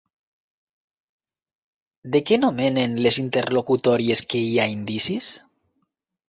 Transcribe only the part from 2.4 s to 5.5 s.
nomenen les interlocutòries que hi ha indicis?